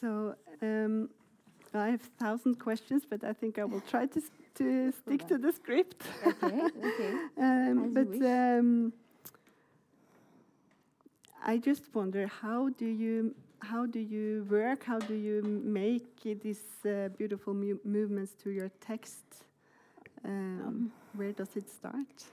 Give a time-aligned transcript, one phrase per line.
[0.00, 1.10] So um,
[1.74, 4.22] I have thousand questions, but I think I will try to
[4.56, 6.02] to stick to the script.
[6.26, 7.12] Okay, okay.
[7.38, 8.92] um, but um,
[11.42, 14.84] I just wonder how do you how do you work?
[14.84, 19.24] How do you make these uh, beautiful mu movements to your text?
[20.24, 22.24] Um, um, where does it start?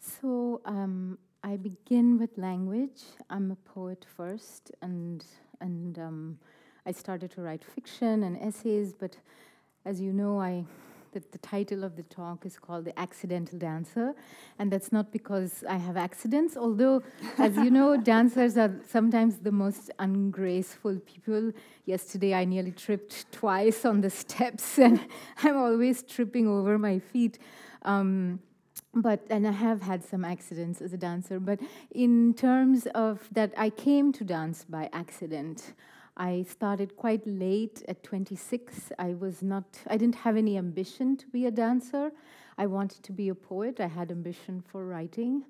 [0.00, 3.02] So um, I begin with language.
[3.30, 5.24] I'm a poet first, and
[5.60, 6.38] and um,
[6.86, 8.92] I started to write fiction and essays.
[8.92, 9.16] But
[9.84, 10.64] as you know, I
[11.14, 14.14] the, the title of the talk is called The Accidental Dancer.
[14.58, 17.02] And that's not because I have accidents, although,
[17.38, 21.52] as you know, dancers are sometimes the most ungraceful people.
[21.86, 25.00] Yesterday, I nearly tripped twice on the steps, and
[25.42, 27.38] I'm always tripping over my feet.
[27.82, 28.40] Um,
[28.92, 31.38] but and I have had some accidents as a dancer.
[31.38, 31.60] But
[31.92, 35.74] in terms of that, I came to dance by accident.
[36.16, 38.92] I started quite late at 26.
[38.98, 42.12] I was not, I didn't have any ambition to be a dancer.
[42.56, 43.80] I wanted to be a poet.
[43.80, 45.44] I had ambition for writing.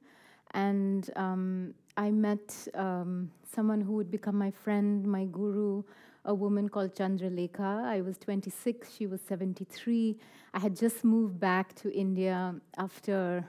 [0.52, 5.82] And um, I met um, someone who would become my friend, my guru,
[6.24, 7.84] a woman called Chandralekha.
[7.84, 10.16] I was 26, she was 73.
[10.54, 13.44] I had just moved back to India after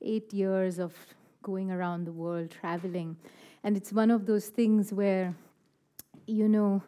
[0.00, 0.92] eight years of
[1.42, 3.16] going around the world, traveling.
[3.62, 5.34] And it's one of those things where
[6.32, 6.82] you know,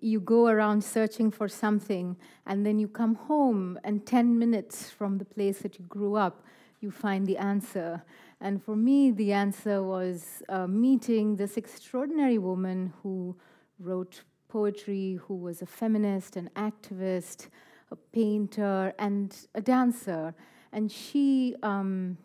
[0.00, 2.16] you go around searching for something,
[2.46, 6.44] and then you come home, and 10 minutes from the place that you grew up,
[6.80, 8.02] you find the answer.
[8.40, 13.36] And for me, the answer was uh, meeting this extraordinary woman who
[13.78, 17.48] wrote poetry, who was a feminist, an activist,
[17.92, 20.34] a painter, and a dancer.
[20.72, 22.18] And she um,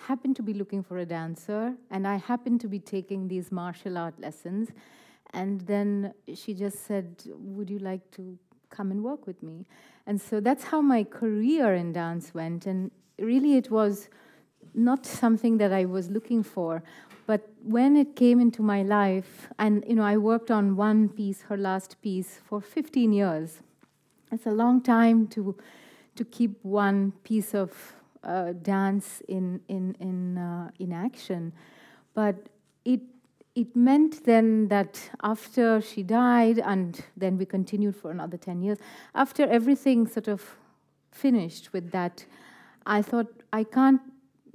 [0.00, 3.98] happened to be looking for a dancer, and I happened to be taking these martial
[3.98, 4.70] art lessons.
[5.30, 8.38] And then she just said, Would you like to
[8.70, 9.66] come and work with me?
[10.06, 12.66] And so that's how my career in dance went.
[12.66, 14.08] And really, it was
[14.74, 16.82] not something that I was looking for.
[17.26, 21.42] But when it came into my life, and you know, I worked on one piece,
[21.42, 23.60] her last piece, for 15 years.
[24.32, 25.56] It's a long time to
[26.16, 27.70] to keep one piece of
[28.24, 31.52] uh, dance in in in uh, in action,
[32.14, 32.48] but
[32.84, 33.00] it
[33.58, 38.78] it meant then that after she died, and then we continued for another 10 years,
[39.16, 40.56] after everything sort of
[41.10, 42.24] finished with that,
[42.86, 44.00] I thought, I can't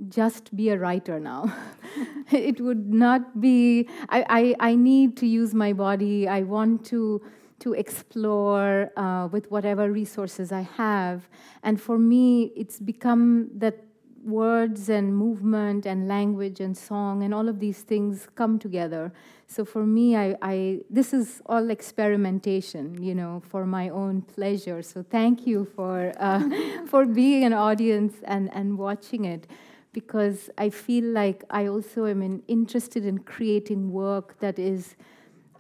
[0.07, 1.53] just be a writer now.
[2.31, 6.27] it would not be, I, I, I, need to use my body.
[6.27, 7.21] I want to,
[7.59, 11.27] to explore uh, with whatever resources I have.
[11.61, 13.83] And for me, it's become that
[14.23, 19.11] words and movement and language and song and all of these things come together.
[19.47, 24.81] So for me, I, I, this is all experimentation, you know, for my own pleasure.
[24.81, 26.41] So thank you for uh,
[26.87, 29.47] for being an audience and and watching it,
[29.91, 34.95] because I feel like I also am in, interested in creating work that is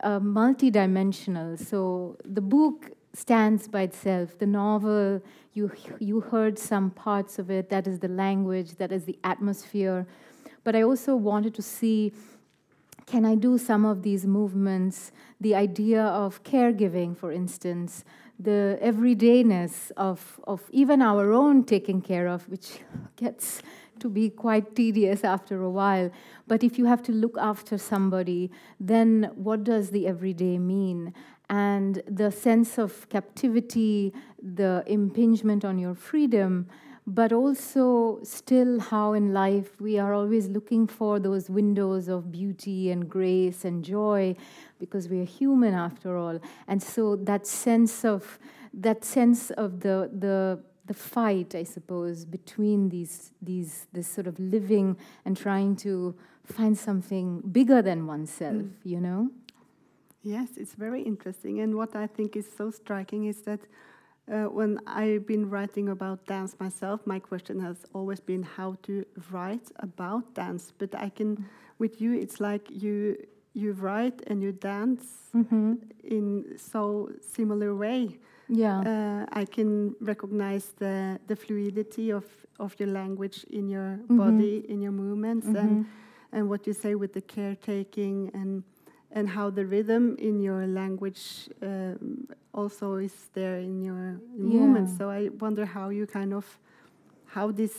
[0.01, 1.59] uh, multidimensional.
[1.59, 4.39] So the book stands by itself.
[4.39, 5.21] The novel,
[5.53, 10.07] you, you heard some parts of it, that is the language, that is the atmosphere.
[10.63, 12.13] But I also wanted to see
[13.05, 18.05] can I do some of these movements, the idea of caregiving, for instance,
[18.39, 22.79] the everydayness of, of even our own taking care of, which
[23.17, 23.61] gets
[23.99, 26.11] to be quite tedious after a while.
[26.47, 31.13] But if you have to look after somebody, then what does the everyday mean?
[31.53, 36.67] And the sense of captivity, the impingement on your freedom,
[37.05, 42.89] but also still how in life we are always looking for those windows of beauty
[42.89, 44.35] and grace and joy
[44.79, 46.39] because we are human after all.
[46.67, 48.39] And so that sense of
[48.73, 54.39] that sense of the the the fight, I suppose, between these these this sort of
[54.39, 56.15] living and trying to
[56.45, 58.71] find something bigger than oneself, mm.
[58.83, 59.29] you know?
[60.23, 61.59] Yes, it's very interesting.
[61.59, 63.59] And what I think is so striking is that
[64.31, 69.05] uh, when I've been writing about dance myself, my question has always been how to
[69.31, 70.71] write about dance.
[70.77, 71.45] But I can,
[71.77, 73.17] with you, it's like you
[73.55, 75.03] you write and you dance
[75.33, 75.77] mm -hmm.
[76.01, 78.17] in so similar way.
[78.47, 82.25] Yeah, uh, I can recognize the the fluidity of
[82.57, 84.17] of your language in your mm -hmm.
[84.17, 85.61] body, in your movements, mm -hmm.
[85.61, 86.39] and mm-hmm.
[86.39, 88.63] and what you say with the caretaking and
[89.13, 94.59] and how the rhythm in your language um, also is there in your yeah.
[94.59, 94.97] movements.
[94.97, 96.45] So I wonder how you kind of
[97.25, 97.75] how this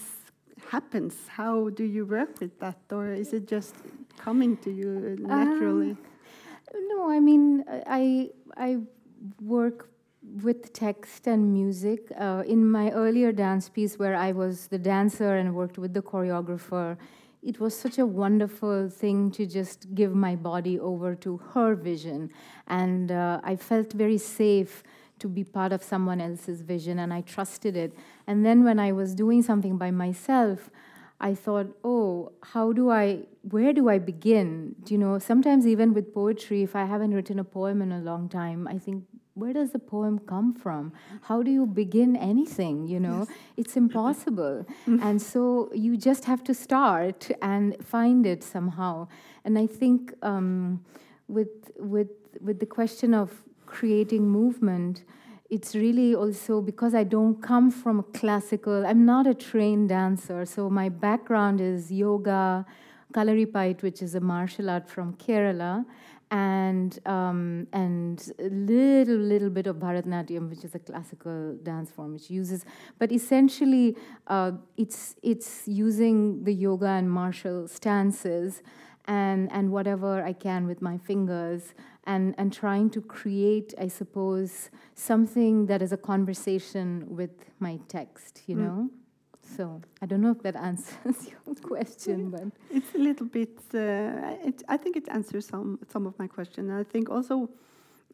[0.69, 1.15] happens.
[1.29, 3.75] How do you work with that, or is it just
[4.17, 5.91] coming to you naturally?
[5.91, 5.99] Um,
[6.89, 8.79] no, I mean I I
[9.43, 9.91] work
[10.43, 12.11] with text and music.
[12.19, 16.03] Uh, in my earlier dance piece, where I was the dancer and worked with the
[16.03, 16.97] choreographer,
[17.45, 22.31] it was such a wonderful thing to just give my body over to her vision.
[22.67, 24.83] And uh, I felt very safe
[25.19, 27.93] to be part of someone else's vision, and I trusted it.
[28.27, 30.71] And then when I was doing something by myself,
[31.21, 34.75] I thought, oh, how do I, where do I begin?
[34.89, 38.29] You know, sometimes even with poetry, if I haven't written a poem in a long
[38.29, 40.93] time, I think, where does the poem come from?
[41.23, 42.87] How do you begin anything?
[42.87, 43.39] You know, yes.
[43.57, 44.65] it's impossible.
[44.87, 49.09] and so you just have to start and find it somehow.
[49.45, 50.85] And I think um,
[51.27, 52.11] with, with,
[52.41, 55.03] with the question of creating movement,
[55.51, 60.47] it's really also because I don't come from a classical, I'm not a trained dancer.
[60.47, 62.65] So my background is yoga,
[63.13, 65.85] Kalaripayattu, which is a martial art from Kerala,
[66.31, 72.13] and um, and a little little bit of Bharatanatyam, which is a classical dance form,
[72.13, 72.65] which uses,
[72.99, 78.63] but essentially uh, it's it's using the yoga and martial stances,
[79.07, 81.75] and and whatever I can with my fingers
[82.07, 88.43] and, and trying to create, I suppose, something that is a conversation with my text,
[88.47, 88.61] you mm.
[88.61, 88.91] know?
[89.57, 93.59] So I don't know if that answers your question, but it's a little bit.
[93.73, 96.71] Uh, it, I think it answers some some of my question.
[96.71, 97.49] I think also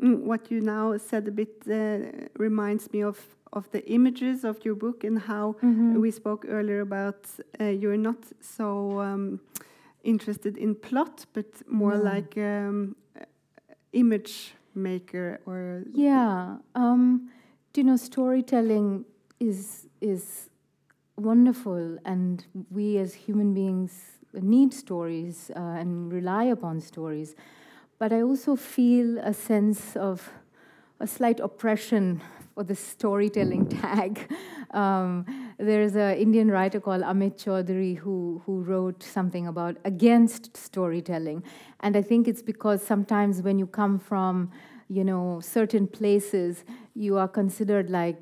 [0.03, 3.19] mm, what you now said a bit uh, reminds me of
[3.53, 6.01] of the images of your book and how mm -hmm.
[6.01, 7.17] we spoke earlier about
[7.61, 9.41] uh, you're not so um,
[10.03, 12.15] interested in plot, but more no.
[12.15, 12.97] like um,
[13.93, 17.31] image maker or yeah um,
[17.77, 19.05] you know storytelling
[19.39, 20.50] is is
[21.21, 27.35] wonderful and we as human beings need stories uh, and rely upon stories
[27.99, 30.31] but i also feel a sense of
[31.01, 32.21] a slight oppression
[32.55, 34.31] for the storytelling tag
[34.73, 35.27] um,
[35.59, 41.43] there's an Indian writer called Amit Chaudhuri who, who wrote something about against storytelling.
[41.81, 44.51] And I think it's because sometimes when you come from,
[44.89, 46.65] you know, certain places,
[46.95, 48.17] you are considered like,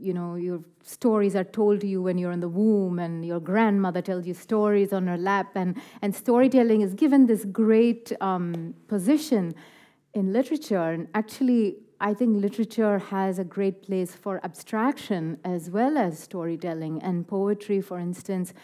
[0.00, 3.40] you know, your stories are told to you when you're in the womb and your
[3.40, 5.52] grandmother tells you stories on her lap.
[5.54, 9.54] And, and storytelling is given this great um, position
[10.14, 10.90] in literature.
[10.90, 17.02] And actually, I think literature has a great place for abstraction as well as storytelling.
[17.02, 18.54] And poetry, for instance,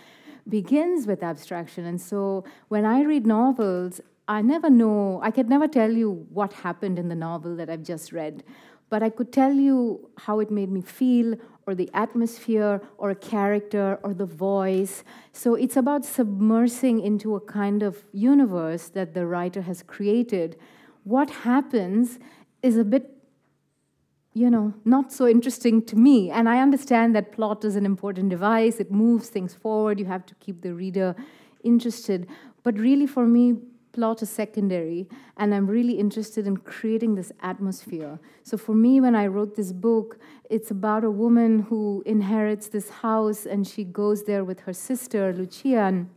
[0.49, 1.85] begins with abstraction.
[1.85, 6.53] And so when I read novels, I never know, I could never tell you what
[6.53, 8.43] happened in the novel that I've just read,
[8.89, 11.37] but I could tell you how it made me feel,
[11.67, 15.03] or the atmosphere, or a character, or the voice.
[15.33, 20.57] So it's about submersing into a kind of universe that the writer has created.
[21.03, 22.19] What happens
[22.63, 23.13] is a bit
[24.37, 26.31] you know, not so interesting to me.
[26.31, 30.27] And I understand that plot is an important device, it moves things forward, you have
[30.27, 31.17] to keep the reader
[31.65, 32.29] interested.
[32.63, 33.55] But really, for me,
[33.97, 35.09] plot is secondary,
[35.39, 38.19] and I'm really interested in creating this atmosphere.
[38.43, 40.19] So, for me, when I wrote this book,
[40.51, 45.33] it's about a woman who inherits this house and she goes there with her sister,
[45.33, 45.85] Lucia.
[45.91, 46.11] And,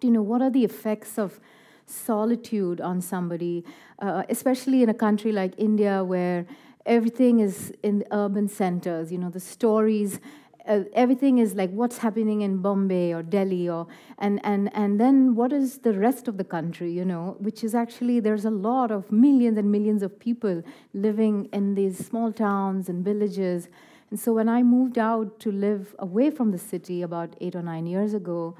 [0.00, 1.40] you know, what are the effects of
[1.86, 3.64] solitude on somebody,
[3.98, 6.46] uh, especially in a country like India where
[6.84, 10.20] everything is in the urban centers, you know, the stories.
[10.66, 13.86] Uh, everything is like what's happening in Bombay or Delhi or
[14.18, 17.74] and and and then what is the rest of the country you know which is
[17.74, 22.88] actually there's a lot of millions and millions of people living in these small towns
[22.88, 23.68] and villages.
[24.10, 27.62] And so when I moved out to live away from the city about 8 or
[27.62, 28.56] 9 years ago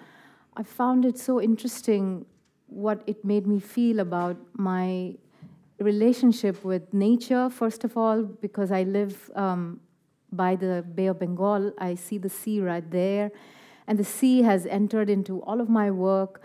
[0.56, 2.24] I found it so interesting
[2.68, 5.14] what it made me feel about my
[5.78, 9.80] relationship with nature, first of all, because I live um,
[10.32, 11.72] by the Bay of Bengal.
[11.78, 13.30] I see the sea right there,
[13.86, 16.42] and the sea has entered into all of my work.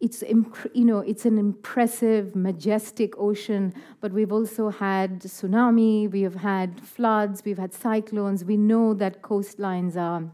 [0.00, 6.36] It's you know it's an impressive, majestic ocean, but we've also had tsunami, we have
[6.36, 8.44] had floods, we've had cyclones.
[8.44, 10.30] We know that coastlines are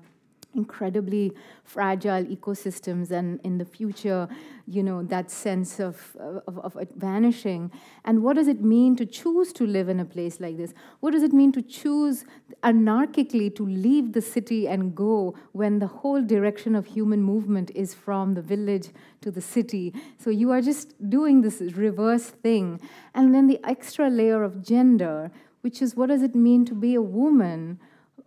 [0.56, 1.32] incredibly
[1.64, 4.28] fragile ecosystems and in the future
[4.66, 7.70] you know that sense of, of, of, vanishing.
[8.04, 10.75] And what does it mean to choose to live in a place like this?
[11.00, 12.25] What does it mean to choose
[12.64, 17.94] anarchically to leave the city and go when the whole direction of human movement is
[17.94, 18.88] from the village
[19.20, 19.94] to the city?
[20.18, 22.80] So you are just doing this reverse thing.
[23.14, 25.30] And then the extra layer of gender
[25.66, 27.80] which is what does it mean to be a woman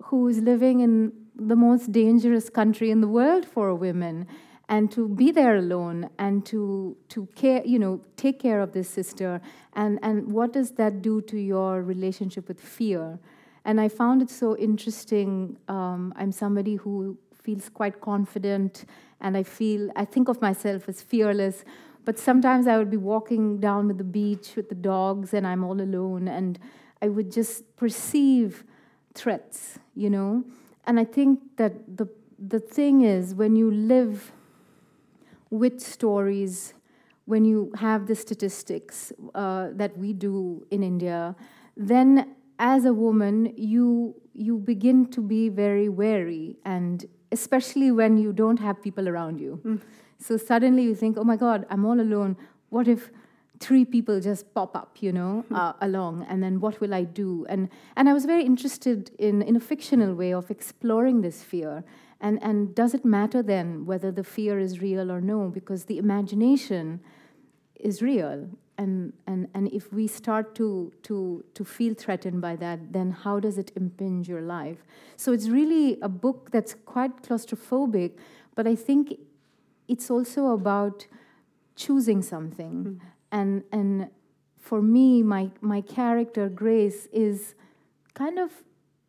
[0.03, 4.27] who is living in the most dangerous country in the world for women.
[4.69, 8.87] and to be there alone and to to care you know take care of this
[8.87, 9.41] sister.
[9.73, 13.19] And and what does that do to your relationship with fear?
[13.65, 15.57] And i found it so interesting.
[15.67, 18.85] Um, i'm somebody who feels quite confident
[19.21, 21.63] and i feel i think of myself as fearless.
[22.05, 25.63] But sometimes i would be walking down with the beach with the dogs and i'm
[25.63, 26.59] all alone and
[27.01, 28.63] i would just perceive
[29.13, 30.43] threats you know
[30.89, 32.07] and i think that the
[32.53, 34.31] the thing is when you live
[35.51, 36.73] with stories
[37.29, 41.35] when you have the statistics uh, that we do in India,
[41.77, 48.33] then as a woman, you you begin to be very wary, and especially when you
[48.33, 49.61] don't have people around you.
[49.63, 49.79] Mm.
[50.17, 52.35] So suddenly you think, "Oh my God, I'm all alone.
[52.69, 53.11] What if
[53.59, 55.55] three people just pop up, you know, hmm.
[55.55, 59.41] uh, along, and then what will I do?" And and I was very interested in
[59.41, 61.83] in a fictional way of exploring this fear
[62.21, 65.47] and, and does it matter then whether the fear is real or no?
[65.47, 66.99] Because the imagination
[67.75, 68.49] is real.
[68.77, 73.39] And, and, and if we start to, to, to feel threatened by that, then how
[73.39, 74.85] does it impinge your life?
[75.15, 78.13] So it's really a book that's quite claustrophobic,
[78.55, 79.17] but I think
[79.87, 81.07] it's also about
[81.75, 82.83] choosing something.
[82.83, 82.99] Mm.
[83.31, 84.09] And, and
[84.57, 87.55] for me, my, my character, Grace, is
[88.13, 88.51] kind of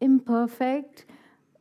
[0.01, 1.05] imperfect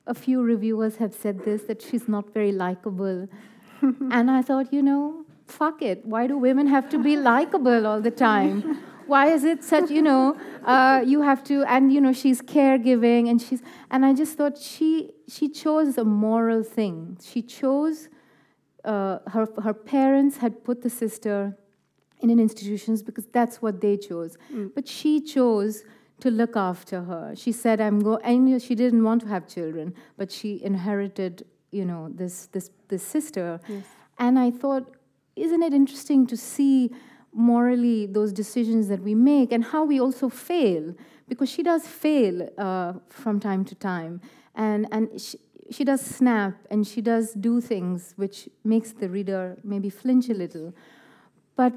[0.09, 3.29] a few reviewers have said this that she's not very likable.
[3.81, 6.03] and I thought, you know, fuck it.
[6.03, 8.83] Why do women have to be likable all the time?
[9.05, 13.29] Why is it such, you know, uh, you have to, and you know, she's caregiving
[13.29, 17.17] and she's, and I just thought she, she chose a moral thing.
[17.23, 18.09] She chose,
[18.83, 21.57] uh, her, her parents had put the sister
[22.21, 24.37] in an institutions because that's what they chose.
[24.53, 24.71] Mm.
[24.73, 25.83] But she chose
[26.19, 27.33] to look after her.
[27.35, 31.85] She said, "I'm going." And she didn't want to have children, but she inherited, you
[31.85, 33.59] know, this this this sister.
[33.67, 33.85] Yes.
[34.17, 34.95] And I thought,
[35.35, 36.91] isn't it interesting to see
[37.31, 40.93] morally those decisions that we make and how we also fail?
[41.29, 44.21] Because she does fail uh, from time to time,
[44.55, 45.19] and and.
[45.19, 45.37] She,
[45.71, 50.33] she does snap and she does do things which makes the reader maybe flinch a
[50.33, 50.73] little
[51.55, 51.73] but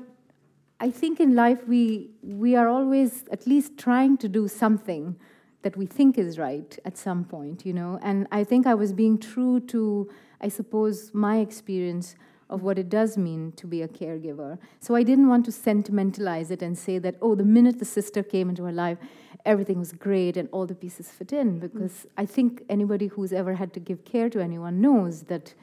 [0.82, 5.14] I think in life we, we are always at least trying to do something
[5.62, 8.00] that we think is right at some point, you know.
[8.02, 10.10] And I think I was being true to,
[10.40, 12.16] I suppose, my experience
[12.50, 14.58] of what it does mean to be a caregiver.
[14.80, 18.24] So I didn't want to sentimentalize it and say that, oh, the minute the sister
[18.24, 18.98] came into her life,
[19.44, 21.60] everything was great and all the pieces fit in.
[21.60, 22.06] Because mm.
[22.18, 25.54] I think anybody who's ever had to give care to anyone knows that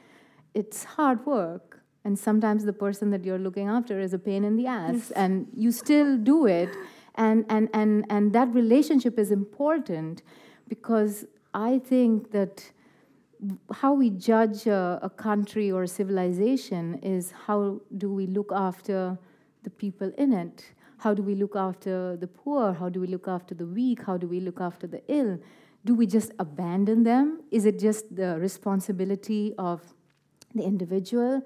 [0.54, 4.56] it's hard work and sometimes the person that you're looking after is a pain in
[4.56, 5.10] the ass yes.
[5.12, 6.70] and you still do it.
[7.16, 10.22] And and and and that relationship is important
[10.68, 12.70] because i think that
[13.72, 19.18] how we judge a, a country or a civilization is how do we look after
[19.62, 20.72] the people in it?
[20.98, 22.72] How do we look after the poor?
[22.72, 24.02] How do we look after the weak?
[24.04, 25.38] How do we look after the ill?
[25.84, 27.42] Do we just abandon them?
[27.50, 29.80] Is it just the responsibility of
[30.54, 31.42] the individual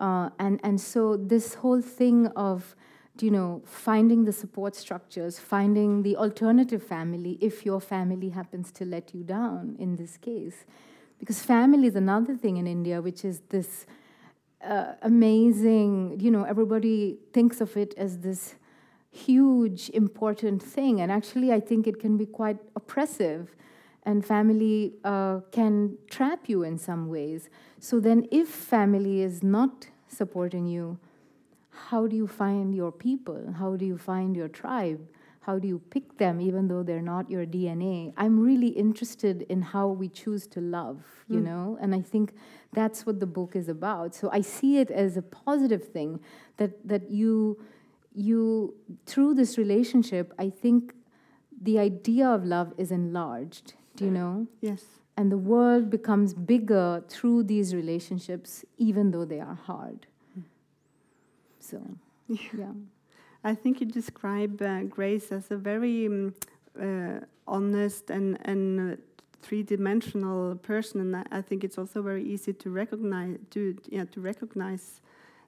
[0.00, 2.74] uh, and, and so this whole thing of,
[3.20, 8.84] you know, finding the support structures, finding the alternative family if your family happens to
[8.84, 10.64] let you down in this case.
[11.18, 13.86] Because family is another thing in India, which is this
[14.64, 18.56] uh, amazing, you know, everybody thinks of it as this
[19.10, 21.00] huge, important thing.
[21.00, 23.54] And actually, I think it can be quite oppressive
[24.06, 27.48] and family uh, can trap you in some ways.
[27.78, 30.98] So then, if family is not supporting you,
[31.70, 33.54] how do you find your people?
[33.58, 35.00] How do you find your tribe?
[35.40, 38.14] How do you pick them even though they're not your DNA?
[38.16, 41.44] I'm really interested in how we choose to love, you mm.
[41.44, 41.78] know?
[41.80, 42.32] And I think
[42.72, 44.14] that's what the book is about.
[44.14, 46.20] So I see it as a positive thing
[46.56, 47.62] that that you
[48.14, 48.74] you
[49.06, 50.94] through this relationship, I think
[51.60, 54.46] the idea of love is enlarged do you know?
[54.60, 54.84] Yes.
[55.16, 60.06] And the world becomes bigger through these relationships, even though they are hard.
[61.60, 61.80] So,
[62.28, 62.72] yeah.
[63.42, 66.34] I think you describe uh, Grace as a very um,
[66.80, 68.96] uh, honest and, and uh,
[69.42, 75.00] three-dimensional person, and I think it's also very easy to recognize to yeah to recognize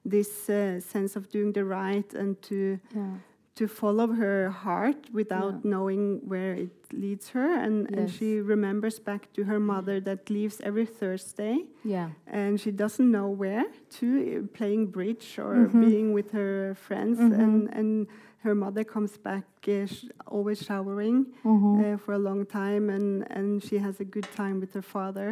[0.05, 3.15] this uh, sense of doing the right and to yeah
[3.57, 5.71] to follow her heart without yeah.
[5.71, 7.99] knowing where it leads her and, yes.
[7.99, 13.11] and she remembers back to her mother that leaves every thursday yeah and she doesn't
[13.11, 15.81] know where to playing bridge or mm -hmm.
[15.87, 17.43] being with her friends mm -hmm.
[17.43, 18.07] and and
[18.45, 21.75] her mother comes back uh, sh always showering mm -hmm.
[21.83, 25.29] uh, for a long time and and she has a good time with her father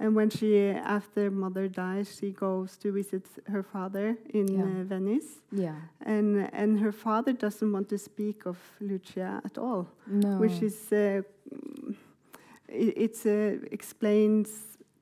[0.00, 0.56] and when she,
[0.98, 4.64] after mother dies, she goes to visit her father in Yeah.
[4.64, 5.76] uh, Venice, Yeah.
[6.06, 10.38] and and her father doesn't want to speak of Lucia at all, No.
[10.40, 11.22] which is uh,
[12.68, 14.48] it it's, uh, explains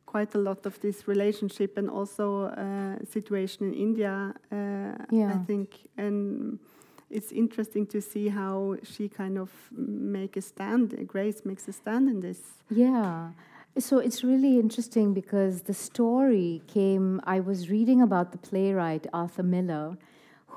[0.07, 4.35] quite a lot of this relationship and also uh, situation in India.
[4.52, 4.95] Uh,
[5.33, 6.59] I think and.
[7.11, 10.93] It's interesting to see how she kind of make a stand.
[11.07, 12.38] Grace makes a stand in this.
[12.69, 13.31] Yeah.
[13.79, 17.21] So it's really interesting because the story came.
[17.23, 19.97] I was reading about the playwright Arthur Miller,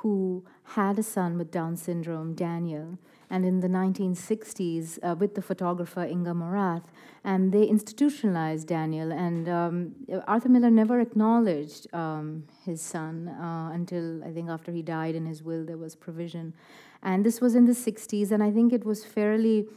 [0.01, 2.98] who had a son with Down syndrome, Daniel,
[3.30, 6.86] and in the 1960s uh, with the photographer Inga Morath,
[7.24, 9.12] and they institutionalized Daniel.
[9.12, 9.96] And um,
[10.28, 15.28] Arthur Miller never acknowledged um, his son uh, until I think after he died in
[15.28, 16.56] his will, there was provision.
[17.04, 19.68] And this was in the 60s, and I think it was fairly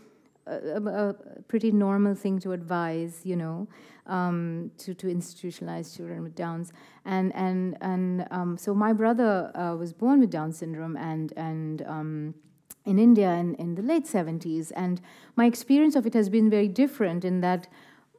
[0.46, 1.14] a, a,
[1.48, 3.68] pretty normal thing to advise, you know,
[4.06, 6.72] um, to, to institutionalize children with Downs.
[7.04, 11.82] And, and, and um, so my brother uh, was born with Down syndrome and, and
[11.82, 12.34] um,
[12.84, 14.72] in India in, in the late 70s.
[14.76, 15.00] And
[15.36, 17.68] my experience of it has been very different in that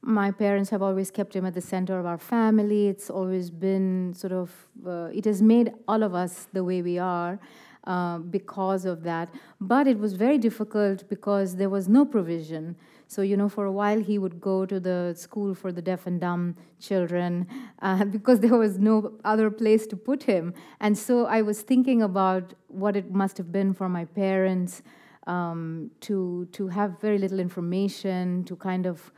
[0.01, 2.87] my parents have always kept him at the center of our family.
[2.87, 4.51] It's always been sort of,
[4.85, 7.39] uh, it has made all of us the way we are.
[7.87, 9.29] Uh, because of that.
[9.61, 12.75] But it was very difficult because there was no provision.
[13.05, 16.07] So, you know, for a while he would go to the school for the deaf
[16.07, 17.45] and dumb children
[17.83, 20.55] uh, because there was no other place to put him.
[20.79, 24.81] And so I was thinking about what it must have been for my parents
[25.27, 29.11] um, to, to have very little information, to kind of,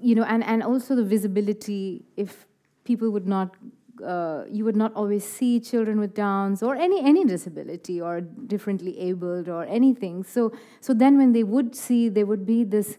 [0.00, 2.46] you know, and, and also the visibility if
[2.84, 3.56] people would not
[4.02, 8.98] uh, you would not always see children with Downs or any any disability or differently
[8.98, 10.24] abled or anything.
[10.24, 12.98] So so then when they would see, there would be this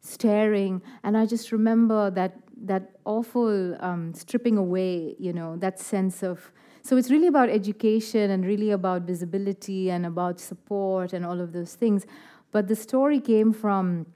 [0.00, 2.36] staring, and I just remember that
[2.66, 6.52] that awful um, stripping away, you know, that sense of.
[6.82, 11.52] So it's really about education and really about visibility and about support and all of
[11.52, 12.04] those things.
[12.52, 14.06] But the story came from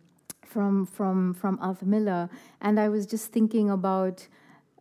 [0.45, 2.29] from from from Arthur Miller,
[2.61, 4.29] and I was just thinking about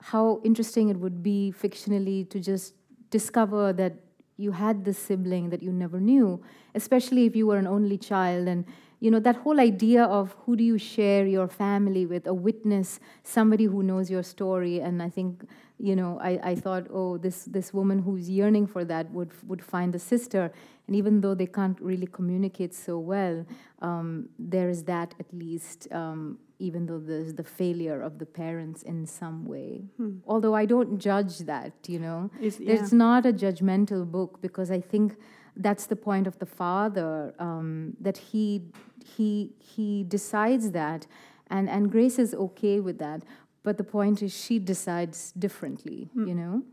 [0.01, 2.73] how interesting it would be fictionally to just
[3.09, 3.93] discover that
[4.37, 6.41] you had this sibling that you never knew,
[6.75, 8.47] especially if you were an only child.
[8.47, 8.65] And,
[8.99, 12.99] you know, that whole idea of who do you share your family with, a witness,
[13.23, 14.79] somebody who knows your story.
[14.79, 15.47] And I think,
[15.79, 19.63] you know, I, I thought, oh, this, this woman who's yearning for that would, would
[19.63, 20.51] find a sister.
[20.87, 23.45] And even though they can't really communicate so well,
[23.81, 25.87] um, there is that at least.
[25.91, 29.83] Um, even though there's the failure of the parents in some way.
[29.97, 30.17] Hmm.
[30.25, 32.31] Although I don't judge that, you know.
[32.41, 32.73] Is- yeah.
[32.73, 35.17] It's not a judgmental book because I think
[35.55, 38.61] that's the point of the father um, that he
[39.05, 41.07] he he decides that,
[41.49, 43.23] and and Grace is okay with that.
[43.67, 46.27] But the point is, she decides differently, Hmm.
[46.29, 46.63] you know.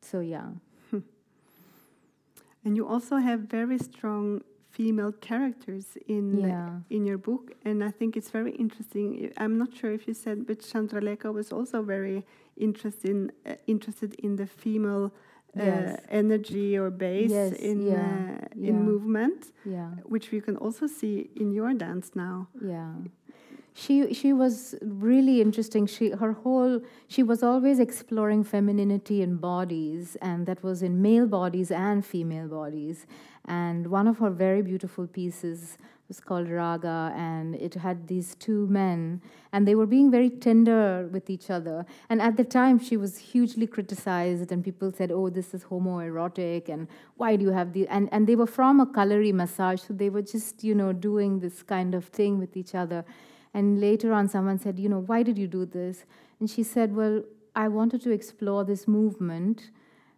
[0.00, 0.48] So yeah,
[2.64, 6.80] And you also have very strong female characters in Yeah.
[6.90, 9.30] in your book, and I think it's very interesting.
[9.42, 12.24] I'm not sure if you said, but Chandralekha was also very
[12.56, 16.00] interested in, uh, interested in the female uh, Yes.
[16.22, 18.88] energy or base Yes, in yeah, uh, in yeah.
[18.90, 19.90] movement, yeah.
[20.12, 22.36] which we can also see in your dance now.
[22.74, 22.92] Yeah.
[23.78, 25.84] She she was really interesting.
[25.86, 31.26] She her whole she was always exploring femininity in bodies and that was in male
[31.26, 33.06] bodies and female bodies.
[33.44, 35.76] And one of her very beautiful pieces
[36.08, 39.20] was called Raga and it had these two men
[39.52, 41.84] and they were being very tender with each other.
[42.08, 46.70] And at the time she was hugely criticized and people said, "Oh, this is homoerotic
[46.70, 49.92] and why do you have the and and they were from a Kalari massage so
[49.92, 53.04] they were just, you know, doing this kind of thing with each other.
[53.56, 56.04] And later on, someone said, You know, why did you do this?
[56.38, 57.22] And she said, Well,
[57.54, 59.70] I wanted to explore this movement.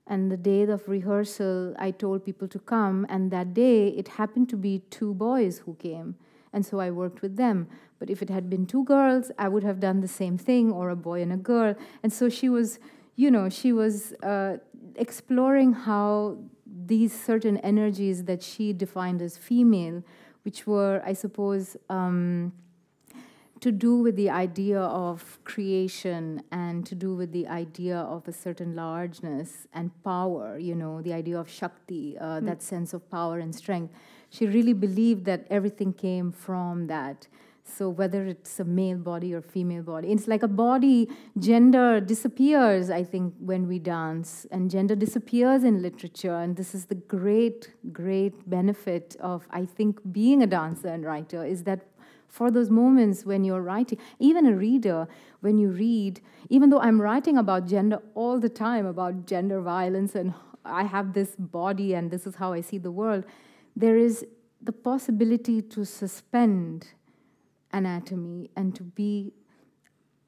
[0.08, 3.06] And the day of rehearsal, I told people to come.
[3.08, 6.16] And that day, it happened to be two boys who came.
[6.52, 7.68] And so I worked with them.
[8.00, 10.90] But if it had been two girls, I would have done the same thing, or
[10.90, 11.76] a boy and a girl.
[12.02, 12.80] And so she was,
[13.14, 14.56] you know, she was uh,
[14.96, 20.02] exploring how these certain energies that she defined as female,
[20.42, 22.52] which were, I suppose, um,
[23.60, 28.32] to do with the idea of creation and to do with the idea of a
[28.32, 33.38] certain largeness and power, you know, the idea of Shakti, uh, that sense of power
[33.38, 33.92] and strength.
[34.30, 37.26] She really believed that everything came from that.
[37.64, 42.88] So whether it's a male body or female body, it's like a body, gender disappears,
[42.88, 46.34] I think, when we dance, and gender disappears in literature.
[46.34, 51.44] And this is the great, great benefit of, I think, being a dancer and writer,
[51.44, 51.86] is that
[52.28, 53.98] for those moments when you're writing.
[54.18, 55.08] Even a reader,
[55.40, 60.14] when you read, even though I'm writing about gender all the time, about gender violence,
[60.14, 63.24] and I have this body and this is how I see the world,
[63.74, 64.26] there is
[64.60, 66.88] the possibility to suspend
[67.72, 69.32] anatomy and to be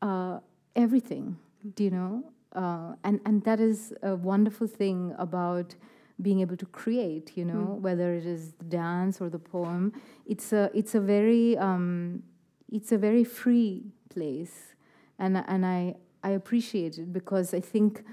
[0.02, 0.38] uh,
[0.76, 1.36] everything,
[1.74, 2.24] do you know?
[2.54, 5.74] Uh, and, and that is a wonderful thing about
[6.22, 7.80] being able to create, you know, mm.
[7.80, 9.92] whether it is the dance or the poem.
[10.26, 12.22] It's a, it's a very, um,
[12.70, 14.74] it's a very free place.
[15.18, 18.04] And, and I, I appreciate it because I think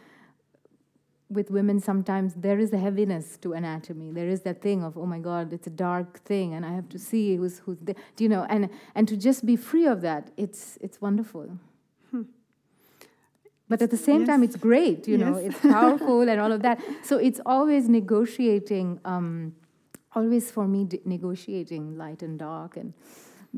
[1.30, 5.06] with women sometimes there is a heaviness to anatomy there is that thing of oh
[5.06, 8.24] my god it's a dark thing and i have to see who's who's there do
[8.24, 11.60] you know and and to just be free of that it's it's wonderful.
[13.70, 14.30] But at the same yes.
[14.30, 15.26] time it's great you yes.
[15.26, 19.56] know it's powerful and all of that so it's always negotiating um,
[20.16, 22.94] always for me negotiating light and dark and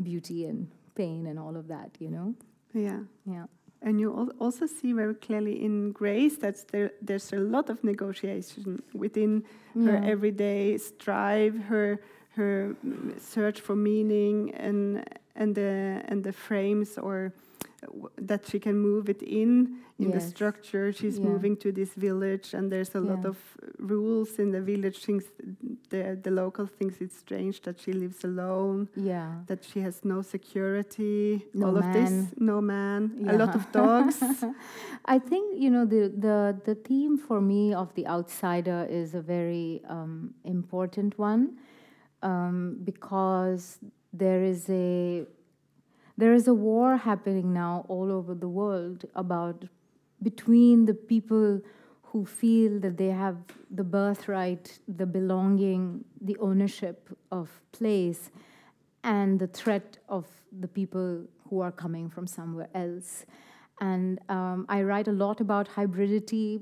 [0.03, 2.33] beauty and pain and all of that you know
[2.73, 3.45] yeah yeah
[3.81, 8.83] and you also see very clearly in Grace that there, there's a lot of negotiation
[8.93, 9.43] within
[9.73, 9.91] yeah.
[9.91, 12.01] her everyday strive, her
[12.35, 12.75] her
[13.17, 17.33] search for meaning, and and the and the frames or
[18.17, 20.13] that she can move it in in yes.
[20.13, 20.91] the structure.
[20.91, 21.25] She's yeah.
[21.25, 23.11] moving to this village, and there's a yeah.
[23.11, 23.37] lot of
[23.77, 24.97] rules in the village.
[25.05, 25.25] Things
[25.89, 28.89] the the local thinks it's strange that she lives alone.
[28.95, 31.45] Yeah, that she has no security.
[31.53, 31.83] No all man.
[31.83, 33.31] of this, no man, yeah.
[33.31, 34.21] a lot of dogs.
[35.05, 39.21] I think you know the the the theme for me of the outsider is a
[39.21, 41.57] very um, important one
[42.21, 43.79] um, because
[44.13, 45.25] there is a
[46.19, 49.63] there is a war happening now all over the world about
[50.21, 51.61] between the people
[52.07, 53.37] who feel that they have
[53.71, 58.31] the birthright, the belonging, the ownership of place,
[59.05, 60.25] and the threat of
[60.59, 63.25] the people who are coming from somewhere else.
[63.79, 66.61] And um, I write a lot about hybridity.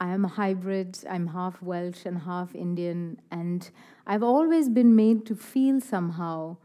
[0.00, 3.70] I am a hybrid, I'm half Welsh and half Indian, and
[4.06, 6.56] I've always been made to feel somehow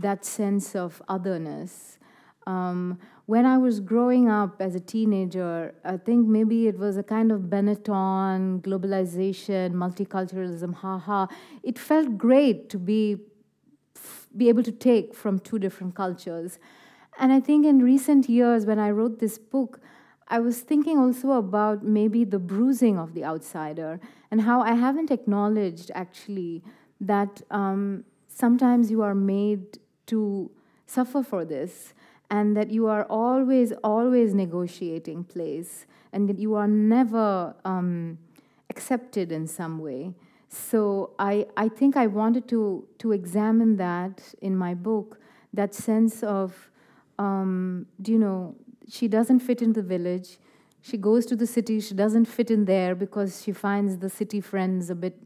[0.00, 1.98] that sense of otherness.
[2.46, 7.02] Um, when I was growing up as a teenager, I think maybe it was a
[7.02, 11.26] kind of Benetton, globalization, multiculturalism, haha.
[11.62, 13.18] It felt great to be,
[14.36, 16.58] be able to take from two different cultures.
[17.20, 19.80] And I think in recent years, when I wrote this book,
[20.26, 25.10] I was thinking also about maybe the bruising of the outsider and how I haven't
[25.10, 26.62] acknowledged actually
[27.00, 29.78] that um, sometimes you are made
[30.10, 30.50] to
[30.86, 31.94] suffer for this
[32.30, 38.18] and that you are always always negotiating place and that you are never um,
[38.68, 40.14] accepted in some way.
[40.48, 45.18] So I, I think i wanted to, to examine that in my book
[45.52, 46.70] that sense of
[47.18, 48.54] um, do you know
[48.90, 50.38] she doesn't fit in the village.
[50.82, 51.80] She goes to the city.
[51.80, 55.16] She doesn't fit in there because she finds the city friends a bit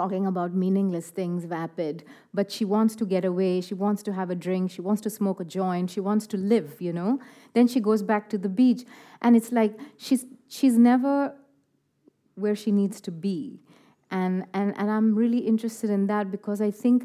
[0.00, 4.30] talking about meaningless things vapid, but she wants to get away, she wants to have
[4.30, 7.18] a drink, she wants to smoke a joint, she wants to live, you know?
[7.54, 8.82] Then she goes back to the beach,
[9.22, 10.24] and it's like she's,
[10.56, 11.34] she's never
[12.36, 13.58] where she needs to be.
[14.10, 16.98] And, and, and I'm really interested in that because I think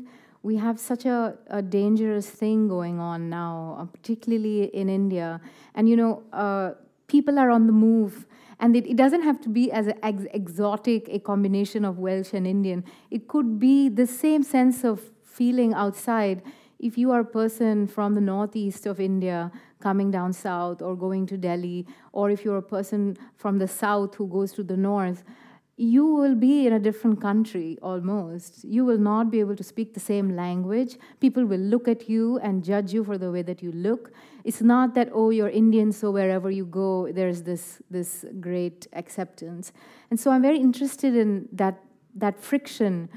[0.43, 5.41] we have such a, a dangerous thing going on now, uh, particularly in India.
[5.73, 6.73] And, you know, uh,
[7.07, 8.25] people are on the move
[8.59, 12.47] and it, it doesn't have to be as ex- exotic a combination of Welsh and
[12.47, 12.83] Indian.
[13.11, 16.41] It could be the same sense of feeling outside.
[16.79, 21.25] If you are a person from the northeast of India coming down south or going
[21.27, 25.23] to Delhi, or if you're a person from the south who goes to the north,
[25.75, 28.63] you will be in a different country almost.
[28.63, 30.97] You will not be able to speak the same language.
[31.19, 34.11] People will look at you and judge you for the way that you look.
[34.43, 39.71] It's not that, oh, you're Indian, so wherever you go, there's this, this great acceptance.
[40.11, 41.81] And so I'm very interested in that,
[42.15, 43.09] that friction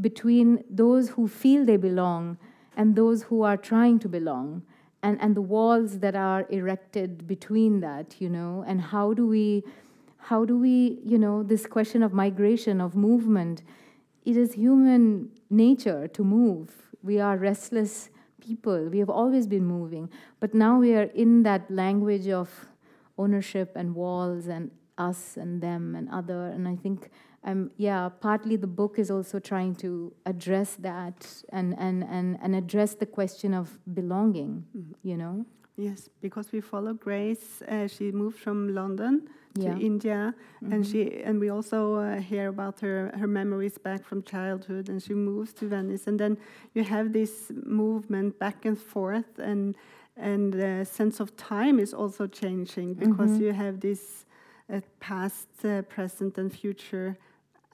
[0.00, 2.38] between those who feel they belong
[2.76, 4.62] and those who are trying to belong.
[5.02, 9.62] And, and the walls that are erected between that, you know, and how do we
[10.24, 13.62] how do we, you know, this question of migration, of movement,
[14.24, 16.70] it is human nature to move.
[17.02, 18.08] We are restless
[18.40, 18.88] people.
[18.88, 20.08] We have always been moving.
[20.40, 22.48] But now we are in that language of
[23.18, 26.46] ownership and walls and us and them and other.
[26.46, 27.10] And I think,
[27.44, 32.56] um, yeah, partly the book is also trying to address that and, and, and, and
[32.56, 34.92] address the question of belonging, mm-hmm.
[35.02, 35.44] you know?
[35.76, 37.60] Yes, because we follow Grace.
[37.68, 40.72] Uh, she moved from London to India, mm-hmm.
[40.72, 45.02] and she and we also uh, hear about her her memories back from childhood, and
[45.02, 46.36] she moves to Venice, and then
[46.74, 49.76] you have this movement back and forth, and
[50.16, 53.44] and the sense of time is also changing because mm-hmm.
[53.44, 54.26] you have this
[54.72, 57.16] uh, past, uh, present, and future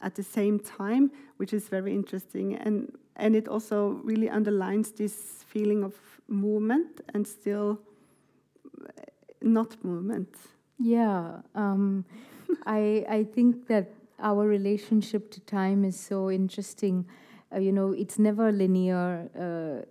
[0.02, 5.44] at the same time, which is very interesting, and and it also really underlines this
[5.46, 5.94] feeling of
[6.28, 7.80] movement and still
[8.82, 9.02] uh,
[9.40, 10.34] not movement.
[10.80, 12.04] Yeah, um,
[12.66, 17.06] I I think that our relationship to time is so interesting.
[17.54, 19.28] Uh, you know, it's never linear.
[19.38, 19.84] Uh,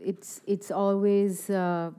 [0.00, 1.90] it's it's always uh,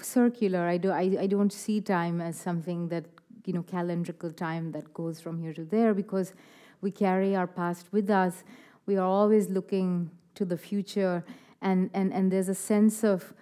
[0.00, 0.66] circular.
[0.66, 3.04] I do I, I don't see time as something that
[3.44, 6.32] you know calendrical time that goes from here to there because
[6.80, 8.44] we carry our past with us.
[8.86, 11.24] We are always looking to the future,
[11.60, 13.34] and and and there's a sense of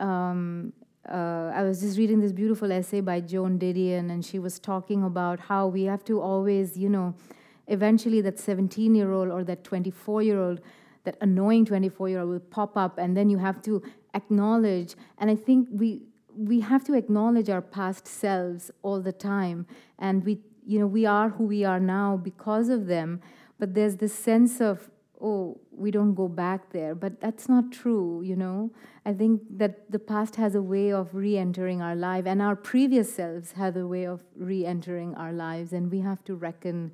[0.00, 0.72] um,
[1.08, 5.02] uh, I was just reading this beautiful essay by Joan Didion, and she was talking
[5.02, 7.14] about how we have to always, you know,
[7.66, 10.60] eventually that 17 year old or that 24 year old,
[11.04, 13.82] that annoying 24 year old will pop up, and then you have to
[14.14, 14.94] acknowledge.
[15.18, 16.02] And I think we
[16.34, 19.66] we have to acknowledge our past selves all the time,
[19.98, 23.20] and we, you know, we are who we are now because of them.
[23.58, 24.88] But there's this sense of
[25.22, 26.94] oh, we don't go back there.
[26.94, 28.70] But that's not true, you know.
[29.06, 32.56] I think that the past has a way of re entering our life, and our
[32.56, 36.92] previous selves have a way of re entering our lives, and we have to reckon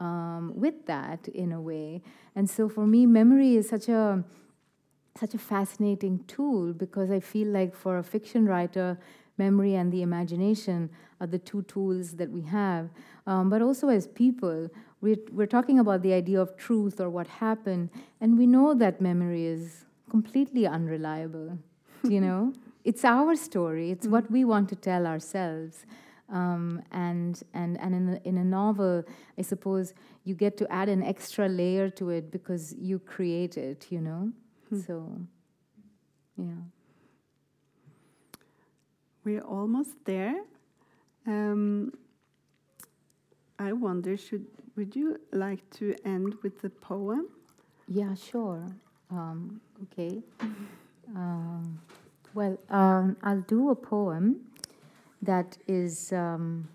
[0.00, 2.02] um, with that in a way.
[2.34, 4.24] And so for me, memory is such a
[5.16, 8.98] such a fascinating tool because I feel like for a fiction writer,
[9.38, 12.90] memory and the imagination are the two tools that we have.
[13.26, 14.68] Um, but also as people,
[15.04, 17.90] we're, we're talking about the idea of truth or what happened,
[18.22, 21.58] and we know that memory is completely unreliable.
[22.04, 23.90] you know, it's our story.
[23.90, 25.84] It's what we want to tell ourselves.
[26.30, 29.04] Um, and and and in a, in a novel,
[29.38, 29.92] I suppose
[30.24, 33.86] you get to add an extra layer to it because you create it.
[33.90, 34.32] You know,
[34.70, 34.80] hmm.
[34.80, 35.20] so
[36.38, 36.62] yeah.
[39.22, 40.36] We're almost there.
[41.26, 41.92] Um,
[43.58, 47.28] I wonder, should would you like to end with the poem?
[47.88, 48.66] Yeah, sure.
[49.10, 50.22] Um, okay.
[51.14, 51.80] Um,
[52.32, 54.40] well, um, I'll do a poem
[55.22, 56.68] that is um,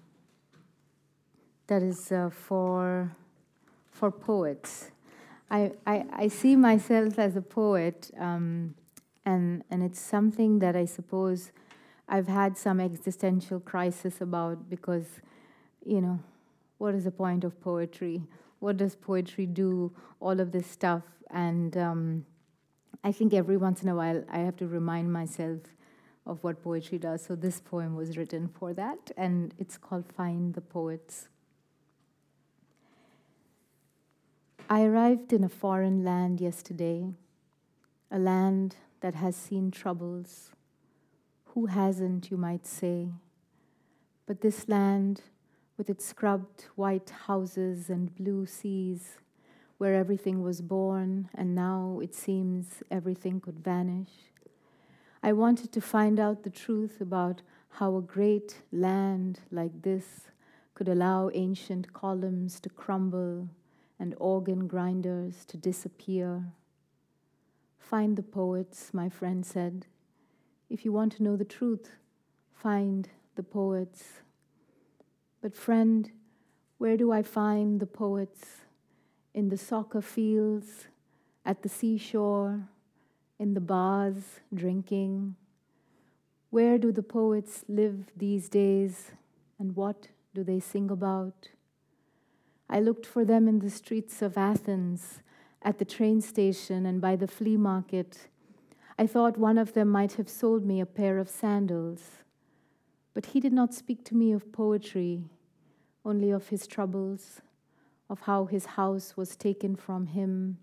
[1.68, 3.12] that is uh, for
[3.92, 4.92] for poets.
[5.52, 8.76] I, I, I see myself as a poet, um,
[9.26, 11.52] and and it's something that I suppose
[12.08, 15.06] I've had some existential crisis about because,
[15.86, 16.20] you know,
[16.80, 18.24] what is the point of poetry?
[18.60, 19.94] What does poetry do?
[20.20, 21.04] All of this stuff.
[21.30, 22.26] And um,
[23.04, 25.60] I think every once in a while I have to remind myself
[26.26, 27.24] of what poetry does.
[27.24, 31.28] So this poem was written for that, and it's called Find the Poets.
[34.70, 37.14] I arrived in a foreign land yesterday,
[38.12, 40.52] a land that has seen troubles.
[41.56, 43.10] Who hasn't, you might say?
[44.28, 45.24] But this land
[45.80, 49.16] with its scrubbed white houses and blue seas,
[49.78, 54.10] where everything was born and now it seems everything could vanish.
[55.24, 60.28] I wanted to find out the truth about how a great land like this
[60.76, 63.48] could allow ancient columns to crumble
[63.98, 66.44] and organ grinders to disappear.
[67.78, 69.86] Find the poets, my friend said.
[70.70, 71.92] If you want to know the truth,
[72.52, 74.22] find the poets.
[75.42, 76.12] But, friend,
[76.78, 78.62] where do I find the poets?
[79.34, 80.88] In the soccer fields,
[81.46, 82.68] at the seashore,
[83.38, 85.36] in the bars, drinking?
[86.50, 89.12] Where do the poets live these days,
[89.58, 91.50] and what do they sing about?
[92.70, 95.22] I looked for them in the streets of Athens,
[95.62, 98.28] at the train station, and by the flea market.
[98.98, 102.02] I thought one of them might have sold me a pair of sandals.
[103.20, 105.26] But he did not speak to me of poetry,
[106.06, 107.42] only of his troubles,
[108.10, 110.58] of how his house was taken from him,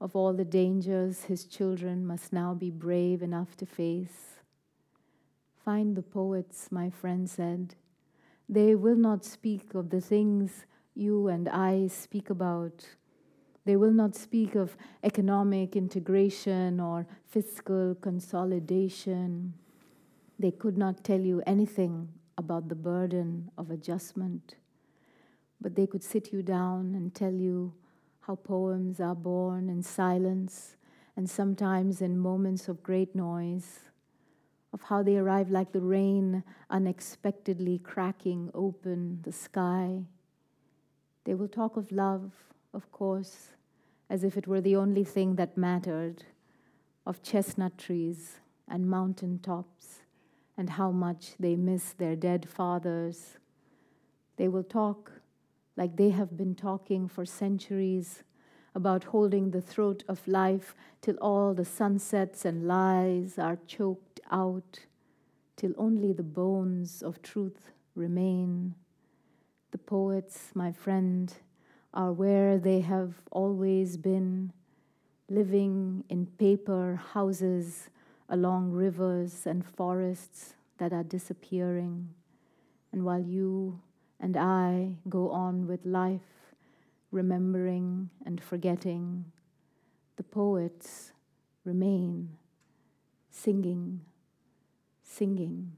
[0.00, 4.40] of all the dangers his children must now be brave enough to face.
[5.64, 7.76] Find the poets, my friend said.
[8.48, 12.84] They will not speak of the things you and I speak about.
[13.64, 19.54] They will not speak of economic integration or fiscal consolidation.
[20.38, 24.56] They could not tell you anything about the burden of adjustment,
[25.60, 27.74] but they could sit you down and tell you
[28.20, 30.76] how poems are born in silence
[31.16, 33.80] and sometimes in moments of great noise,
[34.72, 40.02] of how they arrive like the rain unexpectedly cracking open the sky.
[41.24, 42.32] They will talk of love,
[42.72, 43.50] of course,
[44.08, 46.24] as if it were the only thing that mattered,
[47.06, 50.01] of chestnut trees and mountain tops,
[50.62, 53.36] and how much they miss their dead fathers.
[54.36, 55.10] They will talk
[55.76, 58.22] like they have been talking for centuries
[58.72, 64.86] about holding the throat of life till all the sunsets and lies are choked out,
[65.56, 68.76] till only the bones of truth remain.
[69.72, 71.34] The poets, my friend,
[71.92, 74.52] are where they have always been,
[75.28, 77.88] living in paper houses
[78.32, 82.08] along rivers and forests that are disappearing.
[82.90, 83.80] And while you
[84.18, 86.54] and I go on with life,
[87.10, 89.26] remembering and forgetting,
[90.16, 91.12] the poets
[91.64, 92.30] remain
[93.30, 94.00] singing,
[95.02, 95.72] singing.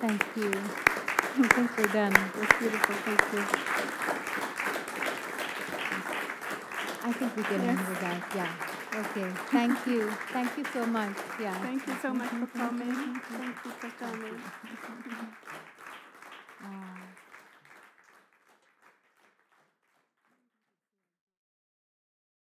[0.00, 0.50] Thank you.
[0.52, 2.14] I think we're done.
[2.42, 2.94] It's beautiful.
[2.96, 4.23] Thank you.
[7.06, 7.86] I think we can yes.
[7.86, 8.32] with that.
[8.34, 8.48] Yeah.
[8.96, 9.28] Okay.
[9.52, 10.10] Thank you.
[10.32, 11.14] Thank you so much.
[11.38, 11.52] Yeah.
[11.60, 12.94] Thank you so much for coming.
[12.94, 14.40] Thank you for coming.
[16.64, 16.93] Uh,